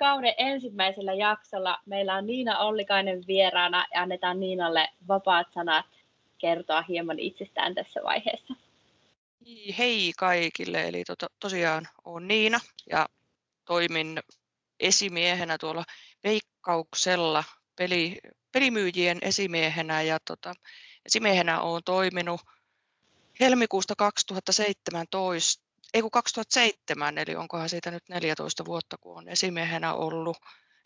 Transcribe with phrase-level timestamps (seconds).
[0.00, 5.86] kauden ensimmäisellä jaksolla meillä on Niina Ollikainen vieraana ja annetaan Niinalle vapaat sanat
[6.38, 8.54] kertoa hieman itsestään tässä vaiheessa.
[9.78, 12.60] Hei kaikille, eli to, tosiaan olen Niina
[12.90, 13.08] ja
[13.64, 14.18] toimin
[14.80, 15.84] esimiehenä tuolla
[16.24, 17.44] Veikkauksella
[17.76, 18.18] peli,
[18.52, 20.54] pelimyyjien esimiehenä ja tota,
[21.06, 22.40] esimiehenä olen toiminut
[23.40, 30.36] helmikuusta 2017, ei kun 2007, eli onkohan siitä nyt 14 vuotta, kun on esimiehenä ollut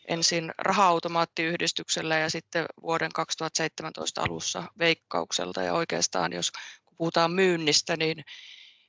[0.07, 5.61] ensin raha-automaattiyhdistyksellä ja sitten vuoden 2017 alussa veikkaukselta.
[5.61, 6.51] Ja oikeastaan, jos
[6.97, 8.25] puhutaan myynnistä, niin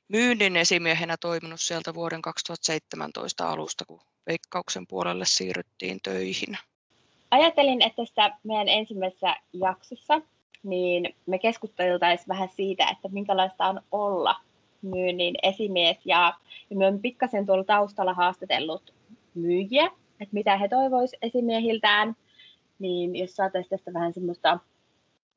[0.07, 6.57] myynnin esimiehenä toiminut sieltä vuoden 2017 alusta, kun veikkauksen puolelle siirryttiin töihin.
[7.31, 10.21] Ajattelin, että tässä meidän ensimmäisessä jaksossa
[10.63, 14.35] niin me keskusteltaisiin vähän siitä, että minkälaista on olla
[14.81, 15.97] myynnin esimies.
[16.05, 16.33] Ja,
[16.69, 18.93] ja me on pikkasen tuolla taustalla haastatellut
[19.35, 19.85] myyjiä,
[20.19, 22.15] että mitä he toivois esimiehiltään.
[22.79, 24.59] Niin jos saataisiin tästä vähän semmoista,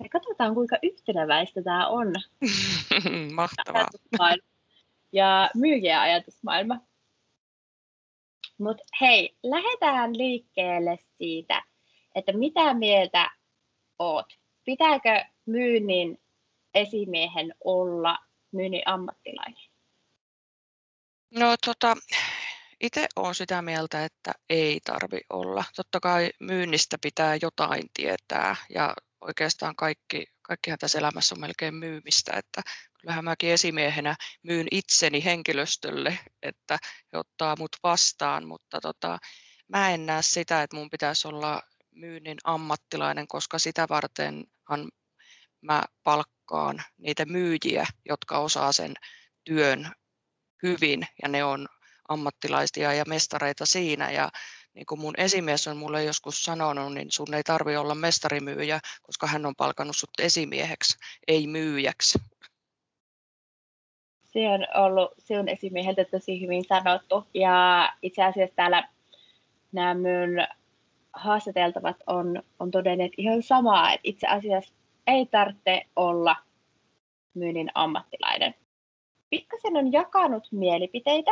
[0.03, 2.13] ja katsotaan kuinka yhtenäväistä tämä on.
[3.35, 3.87] Mahtavaa.
[5.13, 6.81] Ja myyjien ajatusmaailma.
[8.59, 11.63] Mutta hei, lähdetään liikkeelle siitä,
[12.15, 13.31] että mitä mieltä
[13.99, 14.27] oot
[14.65, 16.21] pitääkö myynnin
[16.75, 18.19] esimiehen olla
[18.53, 19.63] myynnin ammattilainen?
[21.31, 21.97] No tota,
[22.81, 25.65] itse olen sitä mieltä, että ei tarvi olla.
[25.77, 32.33] Totta kai myynnistä pitää jotain tietää ja oikeastaan kaikki, kaikkihan tässä elämässä on melkein myymistä,
[32.37, 32.63] että
[33.01, 36.79] kyllähän mäkin esimiehenä myyn itseni henkilöstölle, että
[37.13, 39.19] he ottaa mut vastaan, mutta tota,
[39.69, 44.89] mä en näe sitä, että mun pitäisi olla myynnin ammattilainen, koska sitä vartenhan
[45.61, 46.40] mä palkkaan
[46.99, 48.95] niitä myyjiä, jotka osaa sen
[49.45, 49.91] työn
[50.63, 51.69] hyvin ja ne on
[52.09, 54.11] ammattilaisia ja mestareita siinä.
[54.11, 54.29] Ja
[54.75, 59.27] niin kuin mun esimies on mulle joskus sanonut, niin sun ei tarvi olla mestarimyyjä, koska
[59.27, 62.19] hän on palkannut sut esimieheksi, ei myyjäksi.
[64.25, 67.27] Se on ollut sinun esimieheltä tosi hyvin sanottu.
[67.35, 68.89] Ja itse asiassa täällä
[69.73, 70.47] nämä mun
[71.13, 74.75] haastateltavat on, on todenneet ihan samaa, itse asiassa
[75.07, 76.37] ei tarvitse olla
[77.35, 78.55] myynnin ammattilainen.
[79.31, 81.31] Pikkasen on jakanut mielipiteitä.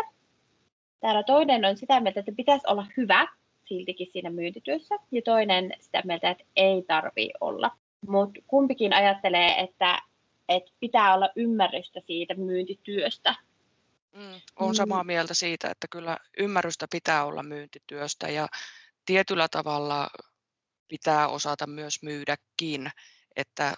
[1.00, 3.26] Täällä toinen on sitä mieltä, että pitäisi olla hyvä
[3.64, 7.70] siltikin siinä myyntityössä, ja toinen sitä mieltä, että ei tarvi olla.
[8.08, 10.02] Mutta kumpikin ajattelee, että,
[10.48, 13.34] että pitää olla ymmärrystä siitä myyntityöstä.
[14.12, 18.48] Mm, olen samaa mieltä siitä, että kyllä ymmärrystä pitää olla myyntityöstä ja
[19.06, 20.08] tietyllä tavalla
[20.88, 22.90] pitää osata myös myydäkin,
[23.38, 23.75] että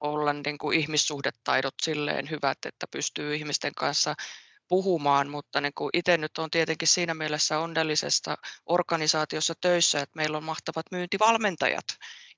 [0.00, 4.14] olla niin kuin ihmissuhdetaidot silleen hyvät, että pystyy ihmisten kanssa
[4.68, 10.36] puhumaan, mutta niin kuin itse nyt on tietenkin siinä mielessä onnellisesta organisaatiossa töissä, että meillä
[10.36, 11.84] on mahtavat myyntivalmentajat,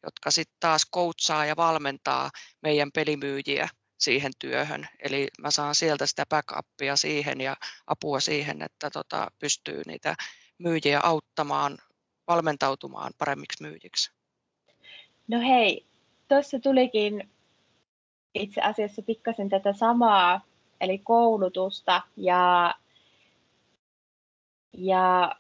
[0.03, 2.31] jotka sitten taas coachaa ja valmentaa
[2.63, 3.69] meidän pelimyyjiä
[3.99, 4.89] siihen työhön.
[4.99, 7.57] Eli mä saan sieltä sitä backupia siihen ja
[7.87, 10.15] apua siihen, että tota, pystyy niitä
[10.59, 11.79] myyjiä auttamaan
[12.27, 14.11] valmentautumaan paremmiksi myyjiksi?
[15.29, 15.92] No hei,
[16.29, 17.29] tuossa tulikin
[18.35, 20.41] itse asiassa pikkasen tätä samaa,
[20.81, 22.75] eli koulutusta ja,
[24.73, 25.37] ja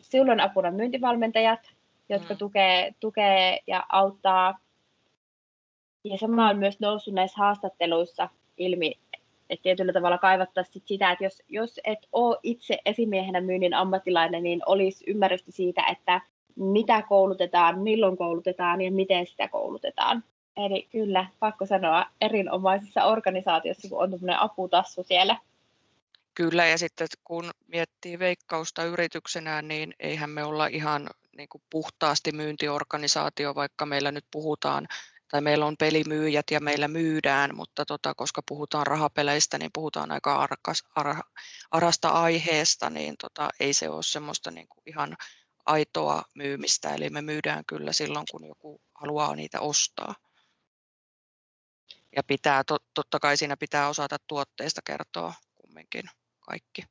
[0.00, 1.70] silloin apuna myyntivalmentajat,
[2.08, 2.38] jotka mm.
[2.38, 4.58] tukee, tukee ja auttaa.
[6.04, 8.98] Ja sama on myös noussut näissä haastatteluissa ilmi,
[9.50, 14.62] että tietyllä tavalla kaivattaisiin sitä, että jos, jos et ole itse esimiehenä myynnin ammattilainen, niin
[14.66, 16.20] olisi ymmärrystä siitä, että
[16.56, 20.24] mitä koulutetaan, milloin koulutetaan ja miten sitä koulutetaan.
[20.56, 25.36] Eli kyllä, pakko sanoa, erinomaisessa organisaatiossa, kun on tämmöinen aputassu siellä.
[26.34, 32.32] Kyllä, ja sitten kun miettii veikkausta yrityksenä, niin eihän me olla ihan niin kuin puhtaasti
[32.32, 34.88] myyntiorganisaatio, vaikka meillä nyt puhutaan
[35.32, 40.36] tai meillä on pelimyyjät ja meillä myydään, mutta tota, koska puhutaan rahapeleistä, niin puhutaan aika
[40.36, 41.16] arkas, ar,
[41.70, 45.16] arasta aiheesta, niin tota, ei se ole semmoista niin kuin ihan
[45.66, 50.14] aitoa myymistä, eli me myydään kyllä silloin, kun joku haluaa niitä ostaa.
[52.16, 56.04] Ja pitää, tot, totta kai siinä pitää osata tuotteista kertoa kumminkin
[56.40, 56.82] kaikki.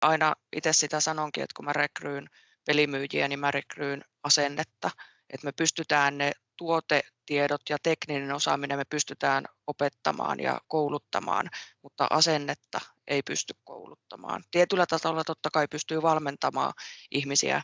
[0.00, 2.28] Aina itse sitä sanonkin, että kun mä rekryyn
[2.66, 4.90] pelimyyjiä, niin mä rekryyn asennetta,
[5.30, 11.50] että me pystytään ne tuotetiedot ja tekninen osaaminen me pystytään opettamaan ja kouluttamaan,
[11.82, 14.44] mutta asennetta ei pysty kouluttamaan.
[14.50, 16.72] Tietyllä tasolla totta kai pystyy valmentamaan
[17.10, 17.62] ihmisiä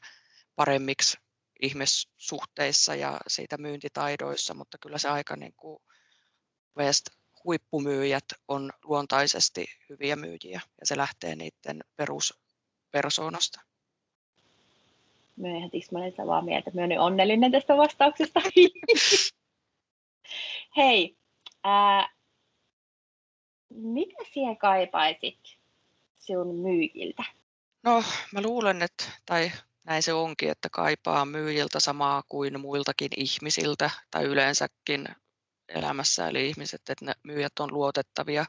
[0.57, 1.17] paremmiksi
[1.63, 5.79] ihmissuhteissa ja siitä myyntitaidoissa, mutta kyllä se aika niin kuin
[6.79, 7.07] West
[7.45, 12.35] huippumyyjät on luontaisesti hyviä myyjiä ja se lähtee niiden perus
[12.91, 13.61] persoonasta.
[15.37, 16.71] Mä ihan tismalleen samaa mieltä.
[16.75, 18.41] Mä olen onnellinen tästä vastauksesta.
[20.77, 21.17] Hei,
[21.65, 22.18] ää,
[23.71, 25.39] mitä sinä kaipaisit
[26.19, 27.25] sinun myyjiltä?
[27.83, 29.53] No, mä luulen, että, tai
[29.85, 35.09] näin se onkin, että kaipaa myyjiltä samaa kuin muiltakin ihmisiltä tai yleensäkin
[35.69, 38.45] elämässä, eli ihmiset, että ne myyjät on luotettavia,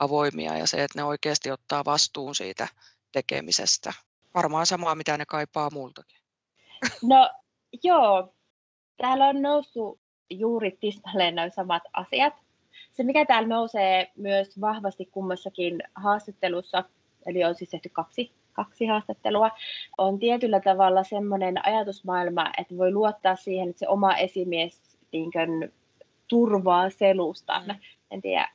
[0.00, 2.68] avoimia ja se, että ne oikeasti ottaa vastuun siitä
[3.12, 3.92] tekemisestä.
[4.34, 6.18] Varmaan samaa, mitä ne kaipaa multakin.
[7.02, 7.30] No
[7.82, 8.34] joo,
[8.96, 12.34] täällä on noussut juuri tismalleen nämä samat asiat.
[12.92, 16.84] Se, mikä täällä nousee myös vahvasti kummassakin haastattelussa,
[17.26, 19.50] eli on siis tehty kaksi, kaksi haastattelua,
[19.98, 25.72] on tietyllä tavalla semmoinen ajatusmaailma, että voi luottaa siihen, että se oma esimies niin kuin,
[26.28, 27.64] turvaa selustan.
[27.66, 27.74] Mm.
[28.10, 28.48] En tiedä,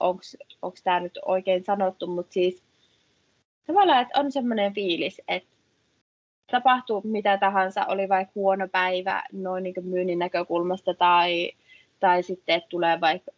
[0.00, 2.62] onko tämä nyt oikein sanottu, mutta siis
[3.66, 5.48] tavallaan, että on semmoinen fiilis, että
[6.50, 11.52] tapahtuu mitä tahansa, oli vaikka huono päivä noin niin myynnin näkökulmasta tai,
[12.00, 13.30] tai sitten, että tulee vaikka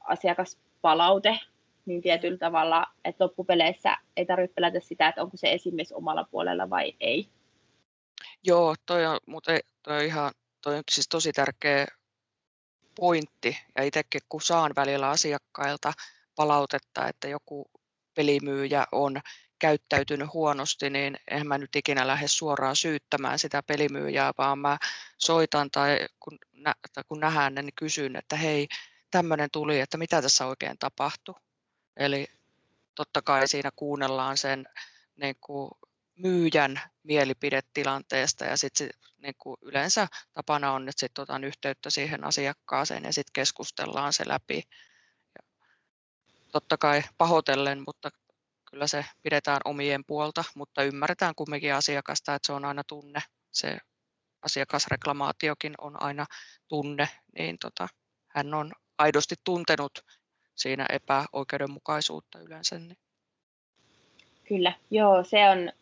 [0.00, 1.38] asiakaspalaute,
[1.86, 6.70] niin tietyllä tavalla, että loppupeleissä ei tarvitse pelätä sitä, että onko se esimies omalla puolella
[6.70, 7.28] vai ei.
[8.44, 9.52] Joo, toi on, mutta
[9.82, 11.86] toi on ihan toi on siis tosi tärkeä
[12.94, 15.92] pointti, ja itsekin kun saan välillä asiakkailta
[16.36, 17.70] palautetta, että joku
[18.14, 19.20] pelimyyjä on
[19.58, 24.78] käyttäytynyt huonosti, niin en mä nyt ikinä lähde suoraan syyttämään sitä pelimyyjää, vaan mä
[25.18, 28.68] soitan tai kun, nä, tai kun nähdään ne, niin kysyn, että hei,
[29.10, 31.34] tämmöinen tuli, että mitä tässä oikein tapahtui.
[31.96, 32.26] Eli
[32.94, 34.66] totta kai siinä kuunnellaan sen
[35.16, 35.70] niin kuin
[36.16, 43.04] myyjän mielipidetilanteesta ja sitten niin kuin yleensä tapana on, että sitten otan yhteyttä siihen asiakkaaseen
[43.04, 44.62] ja sitten keskustellaan se läpi.
[45.38, 45.44] Ja
[46.52, 48.10] totta kai pahoitellen, mutta
[48.74, 53.20] kyllä se pidetään omien puolta, mutta ymmärretään kumminkin asiakasta, että se on aina tunne.
[53.52, 53.78] Se
[54.42, 56.26] asiakasreklamaatiokin on aina
[56.68, 57.88] tunne, niin tota,
[58.28, 59.92] hän on aidosti tuntenut
[60.54, 62.78] siinä epäoikeudenmukaisuutta yleensä.
[62.78, 62.96] Niin.
[64.48, 65.72] Kyllä, joo, se on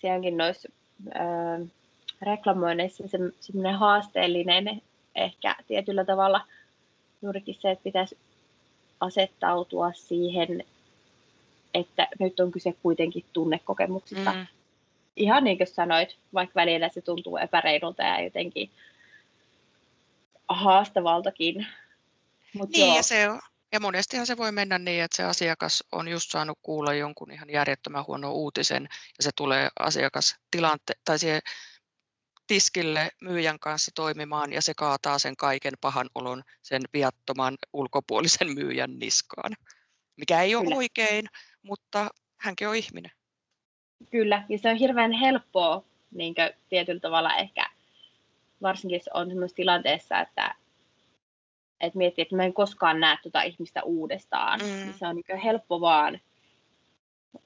[0.00, 0.68] se onkin noissa
[1.16, 1.68] äh,
[2.22, 4.82] reklamoinneissa se, semmoinen haasteellinen
[5.14, 6.46] ehkä tietyllä tavalla
[7.22, 8.18] juurikin se, että pitäisi
[9.00, 10.64] asettautua siihen,
[11.76, 14.32] että nyt on kyse kuitenkin tunnekokemuksista.
[14.32, 14.46] Mm.
[15.16, 18.70] Ihan niin kuin sanoit, vaikka välillä se tuntuu epäreilulta ja jotenkin
[20.48, 21.66] haastavaltakin.
[22.54, 22.96] Mut niin, joo.
[22.96, 23.40] ja se on,
[23.72, 27.50] ja monestihan se voi mennä niin, että se asiakas on just saanut kuulla jonkun ihan
[27.50, 28.82] järjettömän huono uutisen
[29.18, 31.40] ja se tulee asiakas tilante, tai siihen
[32.46, 38.98] tiskille myyjän kanssa toimimaan ja se kaataa sen kaiken pahan olon sen viattoman ulkopuolisen myyjän
[38.98, 39.52] niskaan.
[40.16, 40.76] Mikä ei ole Kyllä.
[40.76, 41.26] oikein,
[41.66, 43.10] mutta hänkin on ihminen.
[44.10, 46.34] Kyllä, ja se on hirveän helppoa niin
[46.68, 47.70] tietyllä tavalla ehkä,
[48.62, 50.54] varsinkin jos on sellaisessa tilanteessa, että
[51.80, 54.60] että miettii, että mä en koskaan näe tuota ihmistä uudestaan.
[54.60, 54.66] Mm.
[54.66, 56.20] Niin se on niin helppo vaan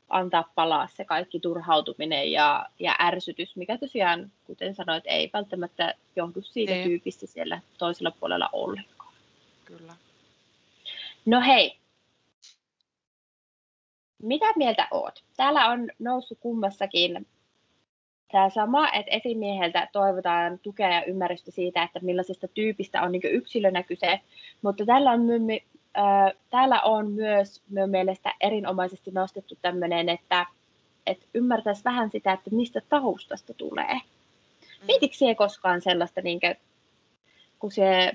[0.09, 6.43] antaa palaa se kaikki turhautuminen ja, ja ärsytys, mikä tosiaan, kuten sanoit, ei välttämättä johdu
[6.43, 6.85] siitä ei.
[6.85, 9.15] tyypistä siellä toisella puolella ollenkaan.
[9.65, 9.95] Kyllä.
[11.27, 11.79] No hei,
[14.23, 15.25] mitä mieltä oot?
[15.37, 17.27] Täällä on noussut kummassakin
[18.33, 23.83] tämä sama, että esimieheltä toivotaan tukea ja ymmärrystä siitä, että millaisesta tyypistä on niin yksilönä
[23.83, 24.21] kyse,
[24.63, 25.59] mutta tällä on, my,
[25.99, 30.47] äh, täällä on myös minun mielestä erinomaisesti nostettu tämmöinen, että,
[31.07, 33.95] että ymmärtäisi vähän sitä, että mistä taustasta tulee.
[33.95, 34.87] Mm.
[34.87, 36.57] Mietitkö siellä koskaan sellaista, niin kuin,
[37.59, 38.13] kun se,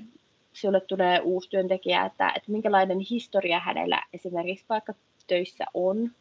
[0.53, 4.93] sinulle tulee uusi työntekijä, että, että minkälainen historia hänellä esimerkiksi vaikka
[5.27, 6.15] töissä on,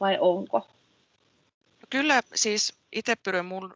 [0.00, 0.68] vai onko?
[1.90, 3.74] Kyllä siis itse pyrin mun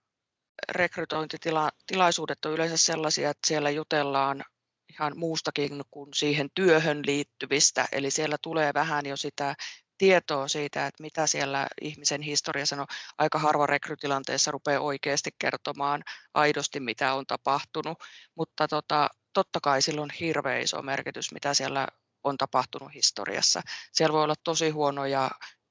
[0.69, 4.45] rekrytointitilaisuudet on yleensä sellaisia, että siellä jutellaan
[4.91, 7.89] ihan muustakin kuin siihen työhön liittyvistä.
[7.93, 9.55] Eli siellä tulee vähän jo sitä
[9.99, 12.87] tietoa siitä, että mitä siellä ihmisen historia sanoo.
[13.19, 16.03] Aika harva rekrytilanteessa rupeaa oikeasti kertomaan
[16.35, 17.99] aidosti, mitä on tapahtunut,
[18.35, 21.89] mutta tota, totta kai sillä on hirveän iso merkitys, mitä siellä
[22.29, 23.63] on tapahtunut historiassa.
[23.93, 25.31] Siellä voi olla tosi huonoja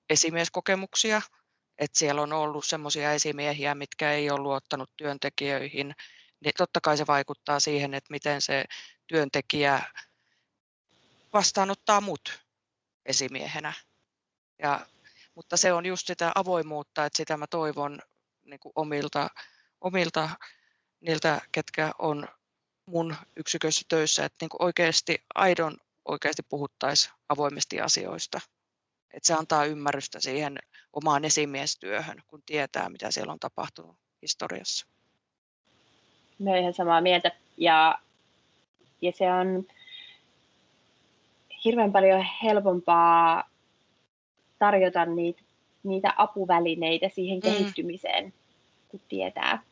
[0.09, 1.21] esimieskokemuksia,
[1.77, 5.95] että siellä on ollut sellaisia esimiehiä, mitkä ei ole luottanut työntekijöihin,
[6.39, 8.65] niin totta kai se vaikuttaa siihen, että miten se
[9.07, 9.83] työntekijä
[11.33, 12.39] vastaanottaa mut
[13.05, 13.73] esimiehenä.
[14.59, 14.85] Ja,
[15.35, 17.99] mutta se on just sitä avoimuutta, että sitä mä toivon
[18.45, 19.29] niin kuin omilta,
[19.81, 20.29] omilta
[21.01, 22.27] niiltä, ketkä on
[22.85, 28.41] mun yksikössä töissä, että niin kuin oikeasti aidon oikeasti puhuttaisiin avoimesti asioista.
[29.13, 30.59] että se antaa ymmärrystä siihen
[30.93, 34.87] omaan esimiestyöhön, kun tietää, mitä siellä on tapahtunut historiassa.
[36.39, 37.31] Mä olen ihan samaa mieltä.
[37.57, 37.99] Ja,
[39.01, 39.65] ja se on
[41.65, 43.49] hirveän paljon helpompaa
[44.59, 45.41] tarjota niitä,
[45.83, 47.41] niitä apuvälineitä siihen mm.
[47.41, 48.33] kehittymiseen,
[48.87, 49.63] kun tietää.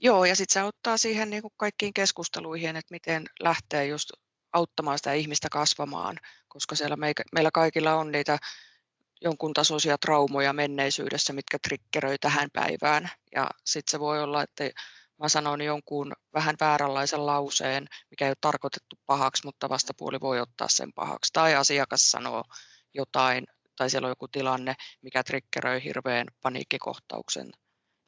[0.00, 4.10] Joo, ja sitten se auttaa siihen niin kuin kaikkiin keskusteluihin, että miten lähtee just
[4.52, 6.16] auttamaan sitä ihmistä kasvamaan,
[6.48, 6.96] koska siellä
[7.32, 8.38] meillä kaikilla on niitä
[9.20, 13.10] jonkun tasoisia traumoja menneisyydessä, mitkä triggeröi tähän päivään.
[13.34, 14.64] Ja sitten se voi olla, että
[15.18, 20.68] mä sanon jonkun vähän vääränlaisen lauseen, mikä ei ole tarkoitettu pahaksi, mutta vastapuoli voi ottaa
[20.68, 21.32] sen pahaksi.
[21.32, 22.44] Tai asiakas sanoo
[22.94, 27.52] jotain, tai siellä on joku tilanne, mikä triggeröi hirveän paniikkikohtauksen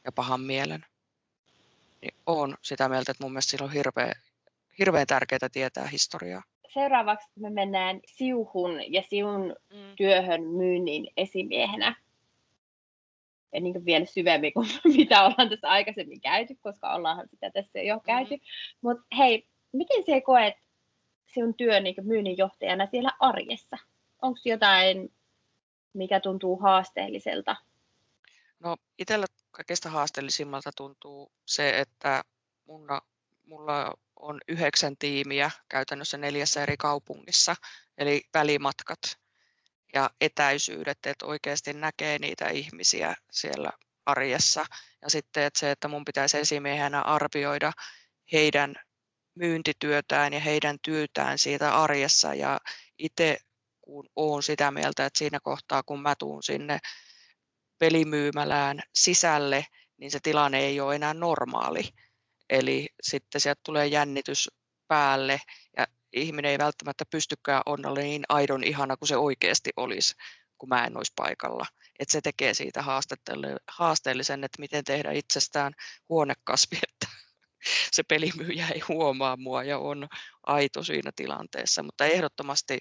[0.05, 0.87] ja pahan mielen.
[2.03, 4.13] Niin on sitä mieltä, että mun mielestä sillä on hirveän,
[4.79, 6.43] hirveän tärkeää tietää historiaa
[6.75, 9.97] seuraavaksi me mennään Siuhun ja Siun mm.
[9.97, 11.97] työhön myynnin esimiehenä.
[13.53, 17.95] Ja niin vielä syvemmin kuin mitä ollaan tässä aikaisemmin käyty, koska ollaanhan sitä tässä jo
[17.95, 18.07] mm-hmm.
[18.07, 18.45] käyty.
[18.81, 20.55] Mutta hei, miten se koet
[21.35, 23.79] sinun työn niin myynnin johtajana siellä arjessa?
[24.23, 25.13] Onko jotain,
[25.93, 27.57] mikä tuntuu haasteelliselta?
[28.61, 32.23] No itsellä kaikista haasteellisimmalta tuntuu se, että
[32.67, 33.01] mulla,
[33.47, 37.57] mulla on yhdeksän tiimiä käytännössä neljässä eri kaupungissa,
[37.99, 39.01] eli välimatkat
[39.95, 43.71] ja etäisyydet, että oikeasti näkee niitä ihmisiä siellä
[44.07, 44.65] arjessa.
[45.03, 47.73] Ja sitten että se, että mun pitäisi esimiehenä arvioida
[48.33, 48.75] heidän
[49.35, 52.61] myyntityötään ja heidän työtään siitä arjessa ja
[52.99, 53.39] itse
[53.81, 56.79] kun olen sitä mieltä, että siinä kohtaa kun mä tuun sinne
[57.79, 61.83] pelimyymälään sisälle, niin se tilanne ei ole enää normaali.
[62.53, 64.51] Eli sitten sieltä tulee jännitys
[64.89, 65.41] päälle
[65.77, 70.15] ja ihminen ei välttämättä pystykään olla niin aidon ihana kuin se oikeasti olisi,
[70.59, 71.67] kun mä en olisi paikalla.
[71.99, 72.85] Et se tekee siitä
[73.69, 75.73] haasteellisen, että miten tehdä itsestään
[76.09, 77.07] huonekasvi, että
[77.93, 80.09] se pelimyyjä ei huomaa mua ja on
[80.47, 81.83] aito siinä tilanteessa.
[81.83, 82.79] Mutta ehdottomasti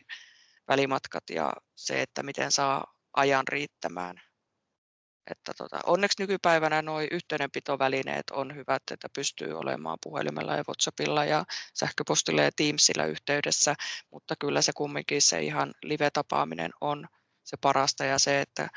[0.67, 4.21] välimatkat ja se, että miten saa ajan riittämään
[5.27, 11.45] että tota, onneksi nykypäivänä nuo yhteydenpitovälineet on hyvät, että pystyy olemaan puhelimella ja WhatsAppilla ja
[11.73, 13.75] sähköpostilla ja Teamsilla yhteydessä,
[14.11, 17.07] mutta kyllä se kumminkin se ihan live-tapaaminen on
[17.43, 18.67] se parasta ja se, että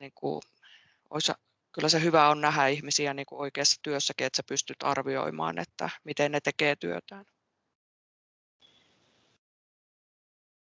[0.00, 0.42] niin kuin,
[1.10, 1.32] olisi,
[1.72, 5.90] kyllä se hyvä on nähdä ihmisiä niin kuin oikeassa työssäkin, että sä pystyt arvioimaan, että
[6.04, 7.24] miten ne tekee työtään.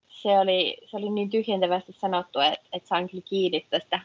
[0.10, 4.00] Se oli, se oli niin tyhjentävästi sanottu, että, että saan kyllä kiinni tästä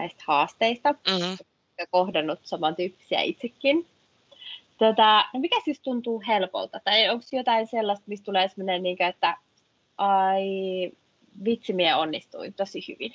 [0.00, 1.36] näistä haasteista mm-hmm.
[1.78, 3.86] ja kohdannut samantyyppisiä itsekin.
[4.78, 6.80] Tota, no mikä siis tuntuu helpolta?
[6.84, 9.36] Tai onko jotain sellaista, mistä tulee sellainen, niin kuin, että
[9.98, 10.42] ai
[11.44, 13.12] vitsi, minä onnistuin tosi hyvin?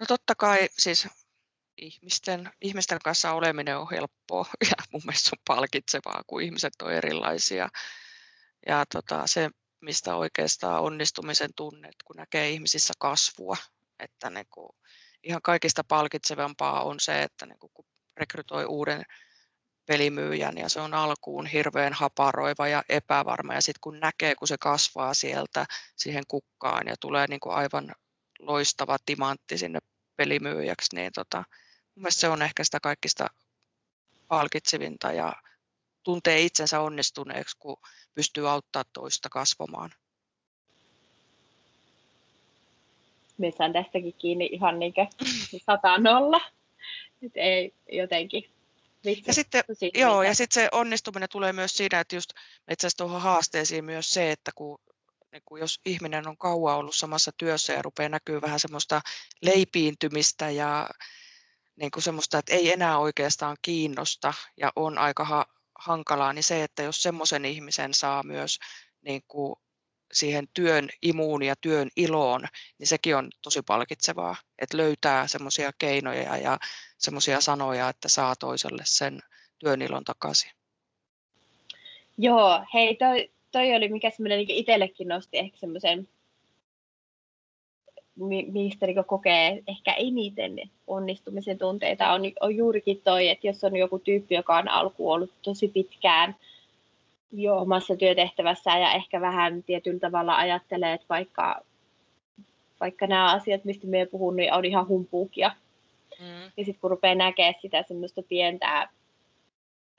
[0.00, 1.08] No totta kai siis
[1.76, 7.68] ihmisten, ihmisten kanssa oleminen on helppoa ja mun mielestä on palkitsevaa, kun ihmiset on erilaisia.
[8.66, 13.56] Ja tota, se, mistä oikeastaan onnistumisen tunnet, kun näkee ihmisissä kasvua,
[13.98, 14.74] että ne, kun
[15.22, 17.84] ihan kaikista palkitsevampaa on se, että niin kun
[18.16, 19.02] rekrytoi uuden
[19.86, 24.58] pelimyyjän ja se on alkuun hirveän haparoiva ja epävarma ja sitten kun näkee, kun se
[24.58, 27.94] kasvaa sieltä siihen kukkaan ja tulee niin kuin aivan
[28.38, 29.78] loistava timantti sinne
[30.16, 31.44] pelimyyjäksi, niin tota,
[31.94, 33.26] mun se on ehkä sitä kaikista
[34.28, 35.32] palkitsevinta ja
[36.02, 37.76] tuntee itsensä onnistuneeksi, kun
[38.14, 39.90] pystyy auttaa toista kasvamaan.
[43.40, 44.94] Me saan tästäkin kiinni ihan niin
[45.66, 46.40] sata nolla.
[47.22, 48.44] Et ei jotenkin
[49.04, 49.62] Vitsi, ja sitten,
[49.94, 52.30] joo, ja sitten se onnistuminen tulee myös siinä, että just
[52.70, 54.78] itse asiassa tuohon haasteisiin myös se, että kun,
[55.32, 59.00] niin kun jos ihminen on kauan ollut samassa työssä ja rupeaa näkyy vähän semmoista
[59.42, 60.88] leipiintymistä ja
[61.76, 65.46] niin kuin semmoista, että ei enää oikeastaan kiinnosta ja on aika ha-
[65.78, 68.58] hankalaa, niin se, että jos semmoisen ihmisen saa myös
[69.02, 69.56] niin kuin
[70.12, 72.40] siihen työn imuun ja työn iloon,
[72.78, 76.58] niin sekin on tosi palkitsevaa, että löytää semmoisia keinoja ja
[76.98, 79.20] semmoisia sanoja, että saa toiselle sen
[79.58, 80.50] työn ilon takaisin.
[82.18, 86.08] Joo, hei, toi, toi oli mikä semmoinen niin itsellekin nosti ehkä semmoisen,
[88.52, 93.98] mistä niin kokee ehkä eniten onnistumisen tunteita, on, on juurikin toi, että jos on joku
[93.98, 96.36] tyyppi, joka on alkuun ollut tosi pitkään–
[97.32, 101.60] jo omassa työtehtävässään ja ehkä vähän tietyllä tavalla ajattelee, että vaikka,
[102.80, 105.50] vaikka nämä asiat, mistä me puhun, niin on ihan humpuukia.
[106.20, 106.42] Mm.
[106.56, 108.88] Ja sitten kun rupeaa näkemään sitä semmoista pientä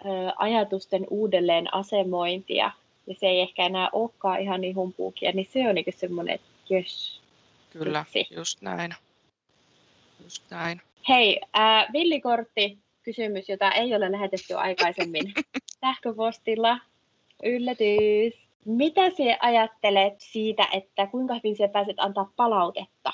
[0.05, 0.07] ö,
[0.38, 2.71] ajatusten uudelleen asemointia
[3.07, 6.47] ja se ei ehkä enää olekaan ihan niin humpuukia, niin se on niin semmoinen, että
[6.69, 7.21] jös.
[7.69, 8.35] Kyllä, vitsi.
[8.35, 8.95] just näin.
[10.23, 10.81] Just näin.
[11.09, 15.33] Hei, äh, villikortti kysymys, jota ei ole lähetetty aikaisemmin
[15.81, 16.79] sähköpostilla.
[17.43, 18.41] Yllätys.
[18.65, 23.13] Mitä sinä ajattelet siitä, että kuinka hyvin sinä pääset antaa palautetta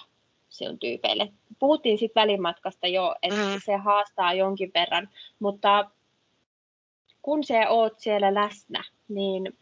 [0.50, 1.34] sinun tyypeille?
[1.60, 3.62] Puhuttiin sitten välimatkasta jo, että mm.
[3.66, 5.92] se haastaa jonkin verran, mutta
[7.22, 9.58] kun se oot siellä läsnä, niin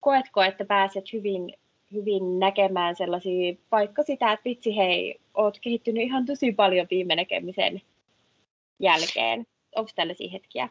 [0.00, 1.54] koetko, että pääset hyvin,
[1.92, 7.82] hyvin näkemään sellaisia, vaikka sitä, että vitsi hei, oot kehittynyt ihan tosi paljon viime näkemisen
[8.78, 9.46] jälkeen.
[9.76, 10.68] Onko tällaisia hetkiä?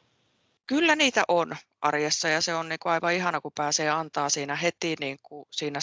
[0.70, 4.56] Kyllä niitä on arjessa ja se on niin kuin aivan ihana, kun pääsee antaa siinä
[4.56, 5.80] heti niin kuin siinä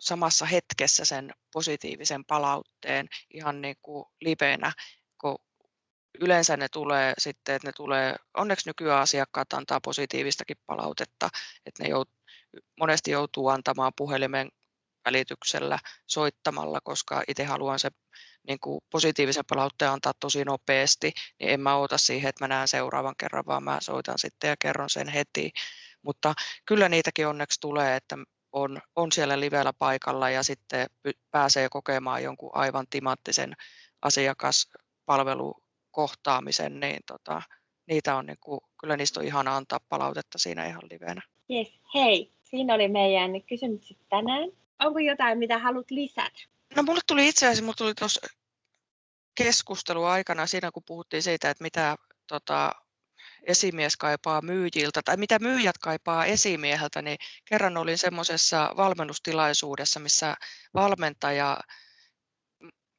[0.00, 4.72] samassa hetkessä sen positiivisen palautteen ihan niin kuin livenä,
[5.20, 5.38] kun
[6.20, 11.28] yleensä ne tulee sitten, että ne tulee, onneksi nykyään asiakkaat antaa positiivistakin palautetta,
[11.66, 12.10] että ne jout,
[12.80, 14.48] monesti joutuu antamaan puhelimen
[15.04, 17.90] välityksellä soittamalla, koska itse haluan se
[18.48, 22.68] niin kuin positiivisen palautteen antaa tosi nopeasti, niin en mä oota siihen, että mä näen
[22.68, 25.52] seuraavan kerran, vaan mä soitan sitten ja kerron sen heti.
[26.02, 26.34] Mutta
[26.66, 28.18] kyllä niitäkin onneksi tulee, että
[28.52, 30.86] on, on siellä livellä paikalla ja sitten
[31.30, 33.56] pääsee kokemaan jonkun aivan timanttisen
[34.02, 37.42] asiakaspalvelukohtaamisen, niin tota,
[37.86, 41.22] niitä on niin kuin, kyllä niistä on ihana antaa palautetta siinä ihan livenä.
[41.50, 41.80] Yes.
[41.94, 44.61] Hei, siinä oli meidän kysymykset tänään.
[44.84, 46.38] Onko jotain, mitä haluat lisätä?
[46.76, 48.20] No mulle tuli itse asiassa, mulle tuli tuossa
[49.34, 51.96] keskustelu aikana siinä, kun puhuttiin siitä, että mitä
[52.26, 52.72] tota,
[53.42, 60.36] esimies kaipaa myyjiltä tai mitä myyjät kaipaa esimieheltä, niin kerran olin semmoisessa valmennustilaisuudessa, missä
[60.74, 61.60] valmentaja,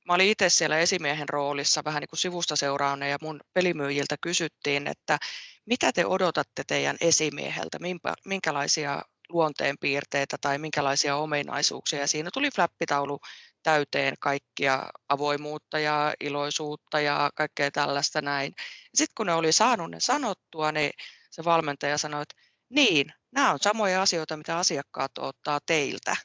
[0.07, 4.88] mä olin itse siellä esimiehen roolissa vähän niin kuin sivusta seuraana ja mun pelimyyjiltä kysyttiin,
[4.88, 5.17] että
[5.65, 7.77] mitä te odotatte teidän esimieheltä,
[8.25, 11.99] minkälaisia luonteenpiirteitä tai minkälaisia ominaisuuksia.
[11.99, 13.19] Ja siinä tuli flappitaulu
[13.63, 18.53] täyteen kaikkia avoimuutta ja iloisuutta ja kaikkea tällaista näin.
[18.95, 20.91] Sitten kun ne oli saanut ne sanottua, niin
[21.31, 22.36] se valmentaja sanoi, että
[22.69, 26.15] niin, nämä on samoja asioita, mitä asiakkaat ottaa teiltä.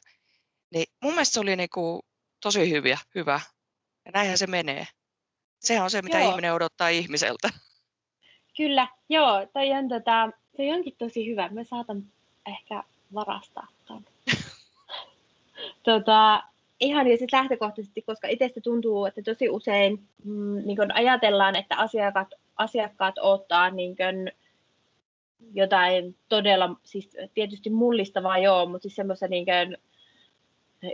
[0.71, 2.01] Niin mun mielestä se oli niin kuin
[2.41, 3.39] tosi hyviä, hyvä.
[4.05, 4.87] Ja näinhän se menee.
[5.59, 6.29] Se on se, mitä joo.
[6.29, 7.49] ihminen odottaa ihmiseltä.
[8.57, 9.47] Kyllä, joo.
[9.53, 11.49] Toi on, tota, se onkin tosi hyvä.
[11.49, 12.03] Me saatan
[12.49, 12.83] ehkä
[13.13, 14.05] varastaa ton.
[15.83, 16.43] tota,
[16.79, 22.27] ihan jo sit lähtökohtaisesti, koska itsestä tuntuu, että tosi usein mm, niin ajatellaan, että asiakkaat,
[22.57, 24.31] asiakkaat ottaa niin kun
[25.53, 29.45] jotain todella, siis tietysti mullistavaa joo, mutta siis semmoista niin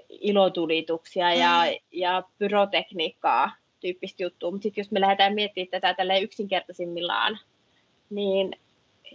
[0.10, 1.86] ilotulituksia ja, mm.
[1.92, 4.52] ja pyrotekniikkaa tyyppistä juttua.
[4.52, 7.40] Mutta sitten jos me lähdetään miettimään tätä tälle yksinkertaisimmillaan,
[8.10, 8.56] niin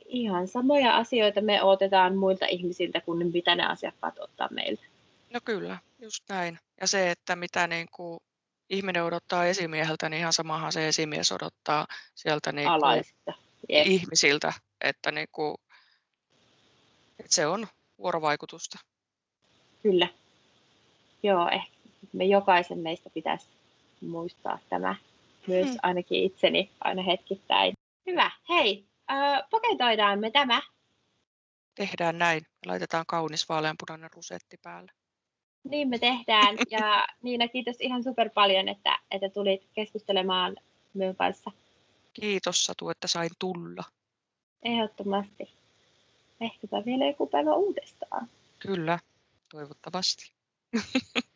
[0.06, 4.82] ihan samoja asioita me otetaan muilta ihmisiltä kuin mitä ne asiakkaat ottaa meiltä.
[5.30, 6.58] No kyllä, just näin.
[6.80, 8.20] Ja se, että mitä niin kuin
[8.70, 13.04] ihminen odottaa esimieheltä, niin ihan samahan se esimies odottaa sieltä niin kuin
[13.72, 13.86] Yes.
[13.86, 15.56] ihmisiltä, että, niin kuin,
[17.18, 17.66] että se on
[17.98, 18.78] vuorovaikutusta.
[19.82, 20.08] Kyllä.
[21.22, 21.70] Joo, ehkä
[22.12, 23.46] me jokaisen meistä pitäisi
[24.00, 24.94] muistaa tämä
[25.46, 25.78] myös hmm.
[25.82, 27.72] ainakin itseni aina hetkittäin.
[28.06, 28.30] Hyvä.
[28.48, 30.62] Hei, äh, paketoidaan me tämä.
[31.74, 32.42] Tehdään näin.
[32.66, 34.92] Laitetaan kaunis vaaleanpunainen rusetti päälle.
[35.64, 36.56] Niin me tehdään.
[36.70, 40.56] Ja Niina, kiitos ihan super paljon, että, että tulit keskustelemaan
[40.94, 41.50] minun kanssa.
[42.12, 43.84] Kiitos Satu, että sain tulla.
[44.62, 45.50] Ehdottomasti.
[46.40, 48.28] Ehkäpä vielä joku päivä uudestaan.
[48.58, 48.98] Kyllä,
[49.50, 50.32] toivottavasti.